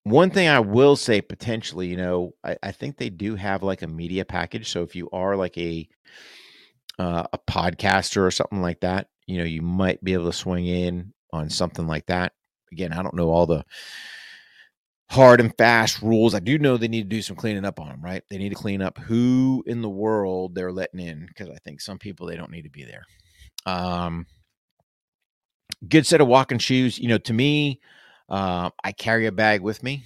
one 0.03 0.29
thing 0.29 0.49
I 0.49 0.59
will 0.59 0.95
say 0.95 1.21
potentially, 1.21 1.87
you 1.87 1.95
know, 1.95 2.33
I, 2.43 2.57
I 2.61 2.71
think 2.71 2.97
they 2.97 3.09
do 3.09 3.35
have 3.35 3.63
like 3.63 3.81
a 3.81 3.87
media 3.87 4.25
package. 4.25 4.69
So 4.69 4.83
if 4.83 4.95
you 4.95 5.09
are 5.11 5.35
like 5.35 5.57
a 5.57 5.87
uh, 6.99 7.25
a 7.33 7.37
podcaster 7.39 8.21
or 8.21 8.31
something 8.31 8.61
like 8.61 8.81
that, 8.81 9.07
you 9.25 9.37
know, 9.37 9.43
you 9.45 9.61
might 9.61 10.03
be 10.03 10.13
able 10.13 10.25
to 10.25 10.33
swing 10.33 10.67
in 10.67 11.13
on 11.31 11.49
something 11.49 11.87
like 11.87 12.05
that. 12.07 12.33
Again, 12.71 12.93
I 12.93 13.01
don't 13.01 13.15
know 13.15 13.29
all 13.29 13.47
the 13.47 13.63
hard 15.09 15.39
and 15.39 15.55
fast 15.57 16.01
rules. 16.01 16.33
I 16.33 16.39
do 16.39 16.57
know 16.57 16.77
they 16.77 16.87
need 16.87 17.09
to 17.09 17.15
do 17.15 17.21
some 17.21 17.35
cleaning 17.35 17.65
up 17.65 17.79
on 17.79 17.89
them, 17.89 18.01
right? 18.01 18.23
They 18.29 18.37
need 18.37 18.49
to 18.49 18.55
clean 18.55 18.81
up 18.81 18.97
who 18.97 19.63
in 19.67 19.81
the 19.81 19.89
world 19.89 20.55
they're 20.55 20.71
letting 20.71 20.99
in 20.99 21.25
because 21.27 21.49
I 21.49 21.57
think 21.63 21.81
some 21.81 21.99
people 21.99 22.27
they 22.27 22.35
don't 22.35 22.51
need 22.51 22.63
to 22.63 22.69
be 22.69 22.85
there. 22.85 23.03
Um, 23.65 24.25
good 25.87 26.07
set 26.07 26.21
of 26.21 26.27
walking 26.27 26.59
shoes. 26.59 26.97
You 26.97 27.09
know, 27.09 27.17
to 27.19 27.33
me, 27.33 27.79
uh, 28.29 28.69
I 28.83 28.91
carry 28.91 29.27
a 29.27 29.31
bag 29.31 29.61
with 29.61 29.83
me. 29.83 30.05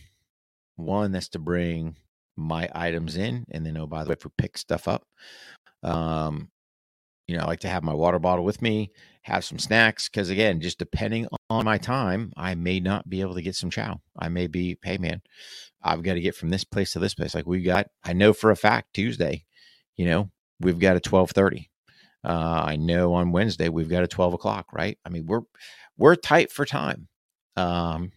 One 0.75 1.11
that's 1.11 1.29
to 1.29 1.39
bring 1.39 1.95
my 2.35 2.69
items 2.73 3.17
in, 3.17 3.45
and 3.49 3.65
then 3.65 3.77
oh 3.77 3.87
by 3.87 4.03
the 4.03 4.09
way, 4.09 4.15
if 4.17 4.25
we 4.25 4.31
pick 4.37 4.57
stuff 4.57 4.87
up, 4.87 5.07
um, 5.83 6.49
you 7.27 7.37
know, 7.37 7.43
I 7.43 7.47
like 7.47 7.59
to 7.61 7.69
have 7.69 7.83
my 7.83 7.93
water 7.93 8.19
bottle 8.19 8.45
with 8.45 8.61
me, 8.61 8.91
have 9.23 9.43
some 9.43 9.59
snacks, 9.59 10.07
because 10.07 10.29
again, 10.29 10.61
just 10.61 10.79
depending 10.79 11.27
on 11.49 11.65
my 11.65 11.77
time, 11.77 12.31
I 12.37 12.55
may 12.55 12.79
not 12.79 13.09
be 13.09 13.21
able 13.21 13.35
to 13.35 13.41
get 13.41 13.55
some 13.55 13.69
chow. 13.69 14.01
I 14.17 14.29
may 14.29 14.47
be, 14.47 14.77
hey 14.83 14.97
man, 14.97 15.21
I've 15.83 16.03
got 16.03 16.13
to 16.13 16.21
get 16.21 16.35
from 16.35 16.49
this 16.49 16.63
place 16.63 16.93
to 16.93 16.99
this 16.99 17.13
place. 17.13 17.35
Like 17.35 17.45
we 17.45 17.61
got, 17.61 17.87
I 18.03 18.13
know 18.13 18.33
for 18.33 18.51
a 18.51 18.55
fact 18.55 18.93
Tuesday, 18.93 19.45
you 19.95 20.05
know, 20.05 20.31
we've 20.59 20.79
got 20.79 20.95
a 20.95 21.01
twelve 21.01 21.31
thirty. 21.31 21.69
Uh, 22.23 22.63
I 22.65 22.75
know 22.77 23.13
on 23.13 23.31
Wednesday 23.31 23.69
we've 23.69 23.89
got 23.89 24.03
a 24.03 24.07
twelve 24.07 24.33
o'clock. 24.33 24.67
Right? 24.73 24.97
I 25.05 25.09
mean, 25.09 25.25
we're 25.25 25.41
we're 25.97 26.15
tight 26.15 26.51
for 26.51 26.65
time. 26.65 27.07
Um, 27.55 28.11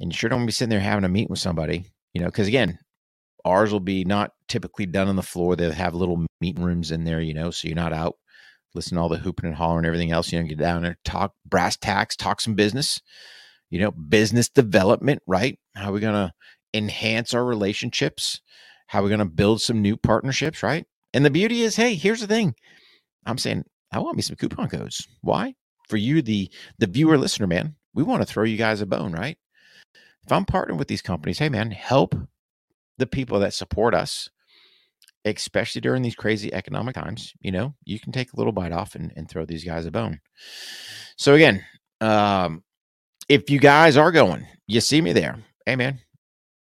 and 0.00 0.12
you 0.12 0.16
sure 0.16 0.30
don't 0.30 0.46
be 0.46 0.52
sitting 0.52 0.70
there 0.70 0.80
having 0.80 1.04
a 1.04 1.08
meet 1.08 1.30
with 1.30 1.38
somebody, 1.38 1.86
you 2.12 2.20
know, 2.20 2.26
because 2.26 2.48
again, 2.48 2.78
ours 3.44 3.72
will 3.72 3.80
be 3.80 4.04
not 4.04 4.32
typically 4.48 4.86
done 4.86 5.08
on 5.08 5.16
the 5.16 5.22
floor. 5.22 5.56
They'll 5.56 5.72
have 5.72 5.94
little 5.94 6.26
meeting 6.40 6.64
rooms 6.64 6.90
in 6.90 7.04
there, 7.04 7.20
you 7.20 7.34
know, 7.34 7.50
so 7.50 7.68
you're 7.68 7.74
not 7.74 7.92
out 7.92 8.16
listening 8.74 8.96
to 8.96 9.02
all 9.02 9.08
the 9.08 9.18
hooping 9.18 9.46
and 9.46 9.56
hollering 9.56 9.78
and 9.78 9.86
everything 9.86 10.12
else. 10.12 10.32
You 10.32 10.40
know, 10.40 10.48
get 10.48 10.58
down 10.58 10.82
there, 10.82 10.98
talk 11.04 11.32
brass 11.46 11.76
tacks, 11.76 12.16
talk 12.16 12.40
some 12.40 12.54
business, 12.54 13.00
you 13.70 13.80
know, 13.80 13.90
business 13.90 14.48
development, 14.48 15.22
right? 15.26 15.58
How 15.74 15.90
are 15.90 15.92
we 15.92 16.00
going 16.00 16.14
to 16.14 16.32
enhance 16.74 17.34
our 17.34 17.44
relationships? 17.44 18.40
How 18.86 19.00
are 19.00 19.02
we 19.02 19.08
going 19.08 19.20
to 19.20 19.24
build 19.24 19.60
some 19.60 19.82
new 19.82 19.96
partnerships, 19.96 20.62
right? 20.62 20.86
And 21.12 21.24
the 21.24 21.30
beauty 21.30 21.62
is, 21.62 21.76
hey, 21.76 21.94
here's 21.94 22.20
the 22.20 22.26
thing. 22.26 22.54
I'm 23.26 23.38
saying 23.38 23.64
I 23.92 23.98
want 23.98 24.16
me 24.16 24.22
some 24.22 24.36
coupon 24.36 24.68
codes. 24.68 25.06
Why? 25.22 25.54
For 25.88 25.96
you, 25.96 26.22
the 26.22 26.50
the 26.78 26.86
viewer 26.86 27.18
listener, 27.18 27.46
man, 27.46 27.74
we 27.94 28.02
want 28.02 28.22
to 28.22 28.26
throw 28.26 28.44
you 28.44 28.56
guys 28.56 28.80
a 28.80 28.86
bone, 28.86 29.12
right? 29.12 29.36
If 30.24 30.32
I'm 30.32 30.44
partnering 30.44 30.78
with 30.78 30.88
these 30.88 31.02
companies, 31.02 31.38
hey 31.38 31.48
man, 31.48 31.70
help 31.70 32.14
the 33.00 33.06
people 33.06 33.40
that 33.40 33.54
support 33.54 33.94
us, 33.94 34.28
especially 35.24 35.80
during 35.80 36.02
these 36.02 36.14
crazy 36.14 36.52
economic 36.54 36.94
times, 36.94 37.32
you 37.40 37.50
know, 37.50 37.74
you 37.84 37.98
can 37.98 38.12
take 38.12 38.32
a 38.32 38.36
little 38.36 38.52
bite 38.52 38.72
off 38.72 38.94
and, 38.94 39.12
and 39.16 39.28
throw 39.28 39.44
these 39.44 39.64
guys 39.64 39.86
a 39.86 39.90
bone. 39.90 40.20
So 41.16 41.34
again, 41.34 41.64
um, 42.00 42.62
if 43.28 43.50
you 43.50 43.58
guys 43.58 43.96
are 43.96 44.12
going, 44.12 44.46
you 44.66 44.80
see 44.80 45.00
me 45.00 45.12
there. 45.12 45.38
Hey 45.66 45.76
man, 45.76 45.98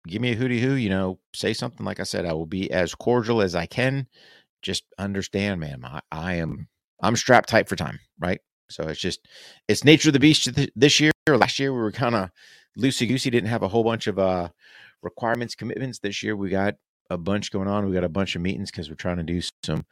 give 0.07 0.21
me 0.21 0.33
a 0.33 0.37
hootie 0.37 0.61
hoo, 0.61 0.75
you 0.75 0.89
know, 0.89 1.19
say 1.35 1.53
something. 1.53 1.85
Like 1.85 2.01
I 2.01 2.05
said, 2.05 2.25
I 2.25 2.33
will 2.33 2.47
be 2.47 2.71
as 2.71 2.95
cordial 2.95 3.43
as 3.43 3.55
I 3.55 3.67
can. 3.67 4.07
Just 4.63 4.85
understand, 4.99 5.61
man, 5.61 5.85
I, 5.85 6.01
I 6.11 6.35
am 6.35 6.69
I'm 7.03 7.17
strapped 7.17 7.49
tight 7.49 7.69
for 7.69 7.77
time, 7.77 7.99
right? 8.19 8.41
So 8.69 8.85
it's 8.85 9.01
just 9.01 9.27
it's 9.69 9.85
nature 9.85 10.11
of 10.11 10.13
the 10.13 10.21
beast 10.21 10.49
this 10.77 11.01
year. 11.01 11.13
Last 11.29 11.59
year 11.59 11.73
we 11.73 11.81
were 11.81 11.93
kind 11.93 12.15
of 12.15 12.31
loosey 12.79 13.09
goosey, 13.09 13.31
didn't 13.31 13.51
have 13.51 13.63
a 13.63 13.69
whole 13.69 13.85
bunch 13.85 14.07
of 14.07 14.19
uh 14.19 14.49
requirements, 15.03 15.55
commitments. 15.55 15.99
This 15.99 16.23
year 16.23 16.37
we 16.37 16.51
got 16.51 16.77
a 17.11 17.19
bunch 17.19 17.51
going 17.51 17.69
on. 17.69 17.87
We 17.87 17.93
got 17.93 18.05
a 18.05 18.09
bunch 18.09 18.37
of 18.37 18.43
meetings 18.43 18.71
because 18.71 18.89
we're 18.89 18.97
trying 18.97 19.19
to 19.19 19.23
do 19.23 19.41
some 19.65 19.85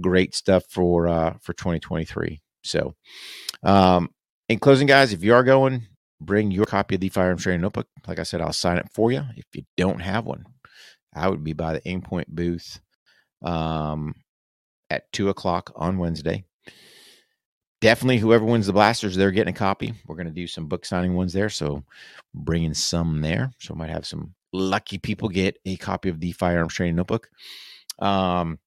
great 0.00 0.34
stuff 0.34 0.64
for 0.68 1.06
uh, 1.06 1.34
for 1.40 1.52
2023. 1.52 2.40
So, 2.64 2.94
um, 3.62 4.10
in 4.48 4.58
closing, 4.58 4.86
guys, 4.86 5.12
if 5.12 5.22
you 5.22 5.34
are 5.34 5.44
going, 5.44 5.86
bring 6.20 6.50
your 6.50 6.64
copy 6.64 6.94
of 6.94 7.00
the 7.00 7.08
Firearms 7.08 7.42
Training 7.42 7.60
Notebook. 7.60 7.88
Like 8.06 8.18
I 8.18 8.22
said, 8.22 8.40
I'll 8.40 8.52
sign 8.52 8.78
it 8.78 8.88
for 8.92 9.12
you. 9.12 9.22
If 9.36 9.44
you 9.54 9.64
don't 9.76 10.00
have 10.00 10.24
one, 10.24 10.44
I 11.14 11.28
would 11.28 11.44
be 11.44 11.52
by 11.52 11.74
the 11.74 11.80
Aimpoint 11.80 12.28
booth 12.28 12.80
um, 13.42 14.14
at 14.90 15.10
two 15.12 15.28
o'clock 15.28 15.72
on 15.76 15.98
Wednesday. 15.98 16.44
Definitely, 17.80 18.18
whoever 18.18 18.44
wins 18.44 18.68
the 18.68 18.72
blasters, 18.72 19.16
they're 19.16 19.32
getting 19.32 19.54
a 19.54 19.58
copy. 19.58 19.92
We're 20.06 20.14
going 20.14 20.28
to 20.28 20.32
do 20.32 20.46
some 20.46 20.66
book 20.66 20.84
signing 20.84 21.14
ones 21.14 21.32
there, 21.32 21.48
so 21.48 21.82
bringing 22.32 22.74
some 22.74 23.20
there. 23.20 23.50
So, 23.58 23.74
I 23.74 23.76
might 23.76 23.90
have 23.90 24.06
some 24.06 24.34
lucky 24.52 24.98
people 24.98 25.28
get 25.28 25.58
a 25.64 25.76
copy 25.76 26.08
of 26.08 26.20
the 26.20 26.32
firearms 26.32 26.74
training 26.74 26.96
notebook. 26.96 27.28
Um, 27.98 28.58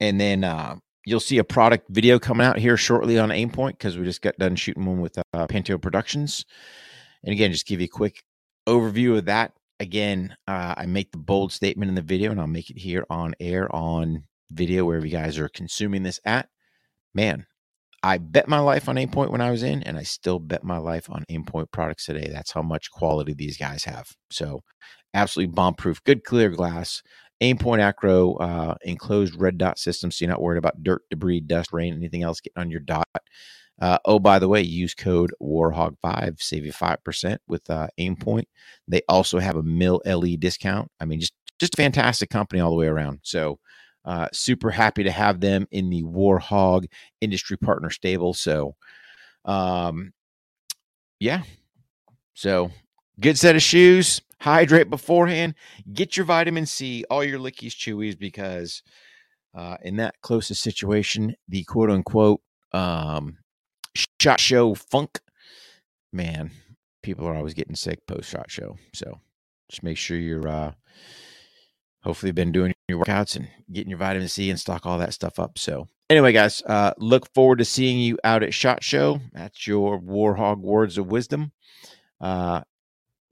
and 0.00 0.20
then 0.20 0.44
uh, 0.44 0.76
you'll 1.04 1.20
see 1.20 1.38
a 1.38 1.44
product 1.44 1.88
video 1.88 2.18
coming 2.18 2.46
out 2.46 2.58
here 2.58 2.76
shortly 2.76 3.18
on 3.18 3.30
Aimpoint 3.30 3.72
because 3.72 3.98
we 3.98 4.04
just 4.04 4.22
got 4.22 4.38
done 4.38 4.56
shooting 4.56 4.84
one 4.84 5.00
with 5.00 5.18
uh, 5.32 5.46
Panto 5.46 5.78
Productions. 5.78 6.44
And 7.24 7.32
again, 7.32 7.52
just 7.52 7.66
give 7.66 7.80
you 7.80 7.86
a 7.86 7.88
quick 7.88 8.22
overview 8.66 9.18
of 9.18 9.24
that. 9.26 9.52
Again, 9.80 10.36
uh, 10.46 10.74
I 10.76 10.86
make 10.86 11.12
the 11.12 11.18
bold 11.18 11.52
statement 11.52 11.88
in 11.88 11.94
the 11.94 12.02
video, 12.02 12.30
and 12.30 12.40
I'll 12.40 12.46
make 12.46 12.70
it 12.70 12.78
here 12.78 13.04
on 13.10 13.34
air 13.38 13.74
on 13.74 14.24
video 14.50 14.84
wherever 14.84 15.06
you 15.06 15.12
guys 15.12 15.38
are 15.38 15.48
consuming 15.48 16.02
this 16.02 16.20
at. 16.24 16.48
Man, 17.14 17.46
I 18.02 18.18
bet 18.18 18.48
my 18.48 18.60
life 18.60 18.88
on 18.88 18.96
Aimpoint 18.96 19.30
when 19.30 19.40
I 19.40 19.50
was 19.50 19.62
in, 19.62 19.82
and 19.82 19.98
I 19.98 20.02
still 20.02 20.38
bet 20.38 20.62
my 20.62 20.78
life 20.78 21.10
on 21.10 21.24
Aimpoint 21.30 21.70
products 21.72 22.06
today. 22.06 22.30
That's 22.32 22.52
how 22.52 22.62
much 22.62 22.90
quality 22.90 23.34
these 23.34 23.56
guys 23.56 23.84
have. 23.84 24.08
So, 24.30 24.62
absolutely 25.14 25.54
bomb 25.54 25.74
proof, 25.74 26.02
good 26.04 26.24
clear 26.24 26.48
glass. 26.50 27.02
Aimpoint 27.42 27.80
Acro 27.80 28.34
uh, 28.34 28.74
enclosed 28.82 29.40
red 29.40 29.58
dot 29.58 29.78
system, 29.78 30.10
so 30.10 30.24
you're 30.24 30.30
not 30.30 30.42
worried 30.42 30.58
about 30.58 30.82
dirt, 30.82 31.02
debris, 31.10 31.40
dust, 31.40 31.72
rain, 31.72 31.94
anything 31.94 32.22
else 32.22 32.40
getting 32.40 32.60
on 32.60 32.70
your 32.70 32.80
dot. 32.80 33.08
Uh, 33.80 33.98
oh, 34.04 34.18
by 34.18 34.38
the 34.38 34.48
way, 34.48 34.60
use 34.60 34.94
code 34.94 35.32
Warhog5, 35.40 36.42
save 36.42 36.66
you 36.66 36.72
5% 36.72 37.38
with 37.46 37.68
uh, 37.70 37.86
Aimpoint. 37.98 38.46
They 38.88 39.02
also 39.08 39.38
have 39.38 39.54
a 39.56 39.62
Mill 39.62 40.02
LE 40.04 40.36
discount. 40.36 40.90
I 41.00 41.04
mean, 41.04 41.20
just 41.20 41.34
just 41.60 41.74
a 41.74 41.76
fantastic 41.76 42.30
company 42.30 42.60
all 42.60 42.70
the 42.70 42.76
way 42.76 42.86
around. 42.86 43.20
So, 43.22 43.58
uh, 44.08 44.26
super 44.32 44.70
happy 44.70 45.04
to 45.04 45.10
have 45.10 45.38
them 45.38 45.68
in 45.70 45.90
the 45.90 46.02
Warhog 46.02 46.86
industry 47.20 47.58
partner 47.58 47.90
stable. 47.90 48.32
So, 48.32 48.74
um, 49.44 50.14
yeah. 51.20 51.42
So, 52.32 52.70
good 53.20 53.36
set 53.36 53.54
of 53.54 53.62
shoes. 53.62 54.22
Hydrate 54.40 54.88
beforehand. 54.88 55.56
Get 55.92 56.16
your 56.16 56.24
vitamin 56.24 56.64
C, 56.64 57.04
all 57.10 57.22
your 57.22 57.38
lickies, 57.38 57.74
chewies, 57.74 58.18
because 58.18 58.82
uh, 59.54 59.76
in 59.82 59.96
that 59.96 60.14
closest 60.22 60.62
situation, 60.62 61.34
the 61.46 61.64
quote 61.64 61.90
unquote 61.90 62.40
um, 62.72 63.36
shot 64.18 64.40
show 64.40 64.74
funk, 64.74 65.20
man, 66.14 66.50
people 67.02 67.26
are 67.26 67.34
always 67.34 67.52
getting 67.52 67.74
sick 67.74 67.98
post 68.06 68.30
shot 68.30 68.50
show. 68.50 68.78
So 68.94 69.20
just 69.70 69.82
make 69.82 69.98
sure 69.98 70.16
you're 70.16 70.48
uh, 70.48 70.72
hopefully 72.02 72.32
been 72.32 72.52
doing 72.52 72.74
your 72.88 73.04
workouts 73.04 73.36
and 73.36 73.48
getting 73.72 73.90
your 73.90 73.98
vitamin 73.98 74.28
C 74.28 74.50
and 74.50 74.58
stock 74.58 74.86
all 74.86 74.98
that 74.98 75.14
stuff 75.14 75.38
up. 75.38 75.58
So 75.58 75.88
anyway, 76.08 76.32
guys, 76.32 76.62
uh, 76.62 76.94
look 76.98 77.32
forward 77.34 77.58
to 77.58 77.64
seeing 77.64 77.98
you 77.98 78.18
out 78.24 78.42
at 78.42 78.54
Shot 78.54 78.82
Show. 78.82 79.20
That's 79.32 79.66
your 79.66 80.00
Warhog 80.00 80.58
Words 80.58 80.98
of 80.98 81.06
Wisdom. 81.06 81.52
Uh, 82.20 82.62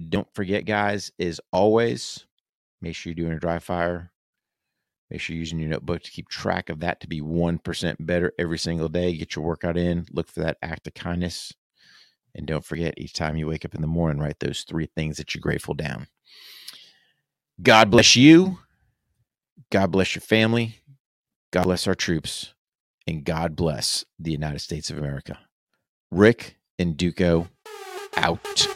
don't 0.09 0.33
forget, 0.35 0.65
guys, 0.65 1.11
as 1.19 1.41
always, 1.53 2.27
make 2.81 2.95
sure 2.95 3.11
you're 3.11 3.25
doing 3.25 3.37
a 3.37 3.41
dry 3.41 3.59
fire. 3.59 4.13
Make 5.11 5.21
sure 5.21 5.35
you're 5.35 5.41
using 5.41 5.61
your 5.61 5.69
notebook 5.69 6.03
to 6.03 6.11
keep 6.11 6.29
track 6.29 6.69
of 6.69 6.81
that 6.81 7.01
to 7.01 7.07
be 7.07 7.21
1% 7.21 7.97
better 8.01 8.33
every 8.39 8.59
single 8.59 8.89
day. 8.89 9.17
Get 9.17 9.37
your 9.37 9.45
workout 9.45 9.77
in. 9.77 10.07
Look 10.11 10.29
for 10.29 10.41
that 10.41 10.59
act 10.63 10.89
of 10.89 10.95
kindness. 10.95 11.53
And 12.35 12.47
don't 12.47 12.65
forget, 12.65 12.95
each 12.99 13.15
time 13.15 13.37
you 13.37 13.47
wake 13.47 13.65
up 13.65 13.75
in 13.75 13.81
the 13.81 13.87
morning, 13.87 14.21
write 14.21 14.41
those 14.41 14.63
three 14.63 14.89
things 14.95 15.17
that 15.17 15.35
you're 15.35 15.41
grateful 15.41 15.75
down. 15.75 16.09
God 17.61 17.91
bless 17.91 18.17
you. 18.17 18.59
God 19.71 19.91
bless 19.91 20.15
your 20.15 20.23
family. 20.23 20.77
God 21.53 21.65
bless 21.65 21.87
our 21.87 21.95
troops. 21.95 22.55
And 23.07 23.25
God 23.25 23.57
bless 23.57 24.05
the 24.19 24.33
United 24.33 24.61
States 24.61 24.91
of 24.91 24.99
America. 24.99 25.39
Rick 26.11 26.59
and 26.79 26.97
Duco 26.97 27.49
out. 28.17 28.67